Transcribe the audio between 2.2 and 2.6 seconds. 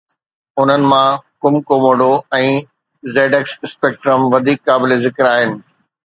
۽